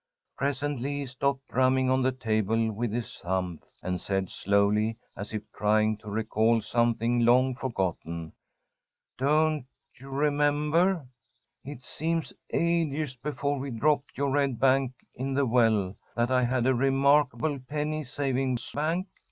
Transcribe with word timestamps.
Presently 0.35 1.01
he 1.01 1.05
stopped 1.05 1.47
drumming 1.49 1.91
on 1.91 2.01
the 2.01 2.11
table 2.11 2.71
with 2.71 2.91
his 2.91 3.19
thumbs, 3.19 3.61
and 3.83 4.01
said, 4.01 4.31
slowly, 4.31 4.97
as 5.15 5.31
if 5.31 5.43
trying 5.55 5.95
to 5.97 6.09
recall 6.09 6.59
something 6.59 7.19
long 7.23 7.53
forgotten: 7.53 8.33
"Don't 9.19 9.67
you 9.99 10.09
remember, 10.09 11.05
it 11.63 11.83
seems 11.85 12.33
ages 12.51 13.15
before 13.15 13.59
we 13.59 13.69
dropped 13.69 14.17
your 14.17 14.31
red 14.31 14.59
bank 14.59 14.93
in 15.13 15.35
the 15.35 15.45
well, 15.45 15.95
that 16.15 16.31
I 16.31 16.45
had 16.45 16.65
a 16.65 16.73
remarkable 16.73 17.59
penny 17.59 18.03
savings 18.03 18.71
bank? 18.71 19.05